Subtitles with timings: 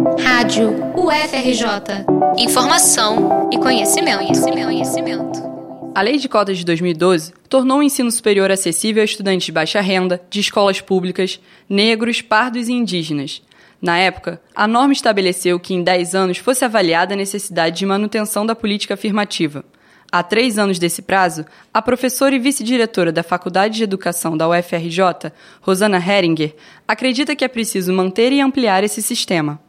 [0.00, 2.06] Rádio UFRJ.
[2.38, 5.42] Informação e conhecimento, conhecimento, conhecimento.
[5.94, 9.80] A Lei de Cotas de 2012 tornou o ensino superior acessível a estudantes de baixa
[9.82, 13.42] renda, de escolas públicas, negros, pardos e indígenas.
[13.82, 18.46] Na época, a norma estabeleceu que em 10 anos fosse avaliada a necessidade de manutenção
[18.46, 19.64] da política afirmativa.
[20.10, 25.30] Há três anos desse prazo, a professora e vice-diretora da Faculdade de Educação da UFRJ,
[25.60, 26.56] Rosana Heringer,
[26.88, 29.60] acredita que é preciso manter e ampliar esse sistema.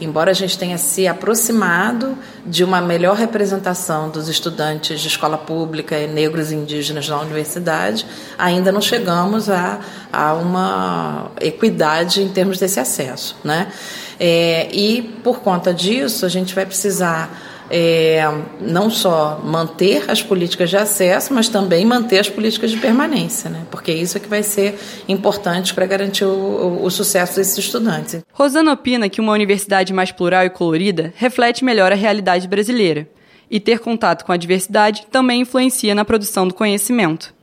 [0.00, 2.16] Embora a gente tenha se aproximado
[2.46, 8.06] de uma melhor representação dos estudantes de escola pública e negros e indígenas na universidade,
[8.38, 9.80] ainda não chegamos a,
[10.12, 13.36] a uma equidade em termos desse acesso.
[13.42, 13.72] Né?
[14.20, 18.22] É, e por conta disso, a gente vai precisar é,
[18.60, 23.66] não só manter as políticas de acesso, mas também manter as políticas de permanência, né?
[23.70, 28.22] porque isso é que vai ser importante para garantir o, o, o, sucesso desses estudantes.
[28.32, 33.08] Rosana opina que uma universidade mais plural e colorida reflete melhor a realidade brasileira,
[33.50, 37.34] e ter contato com a diversidade também influencia na produção do conhecimento.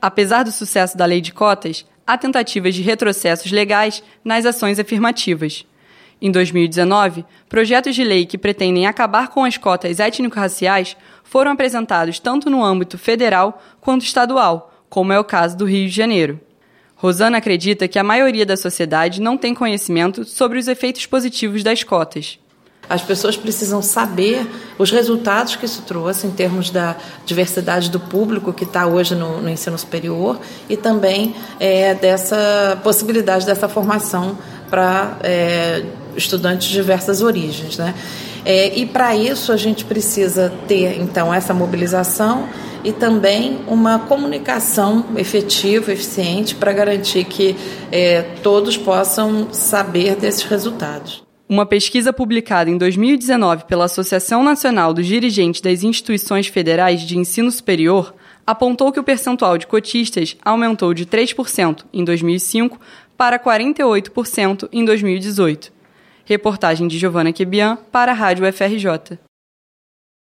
[0.00, 5.66] Apesar do sucesso da lei de cotas, há tentativas de retrocessos legais nas ações afirmativas.
[6.20, 12.48] Em 2019, projetos de lei que pretendem acabar com as cotas étnico-raciais foram apresentados tanto
[12.48, 16.40] no âmbito federal quanto estadual, como é o caso do Rio de Janeiro.
[16.94, 21.84] Rosana acredita que a maioria da sociedade não tem conhecimento sobre os efeitos positivos das
[21.84, 22.38] cotas.
[22.88, 24.46] As pessoas precisam saber
[24.78, 29.42] os resultados que isso trouxe em termos da diversidade do público que está hoje no,
[29.42, 34.38] no, ensino superior e também é, dessa possibilidade dessa formação
[34.70, 35.84] para é,
[36.16, 37.76] estudantes de diversas origens.
[37.76, 37.94] Né?
[38.44, 42.48] É, e para isso a gente precisa ter então essa mobilização
[42.84, 47.56] e também uma comunicação efetiva, eficiente, para garantir que
[47.90, 51.24] é, todos possam saber desses resultados.
[51.48, 57.50] Uma pesquisa publicada em 2019 pela Associação Nacional dos Dirigentes das Instituições Federais de Ensino
[57.50, 58.14] Superior
[58.46, 62.80] apontou que o percentual de cotistas aumentou de 3% em 2005
[63.16, 65.75] para 48% em 2018.
[66.26, 69.16] Reportagem de Giovana Quebian para a Rádio FRJ.